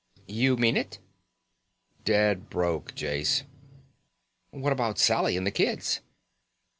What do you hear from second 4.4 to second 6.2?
"What about Sally and the kids?"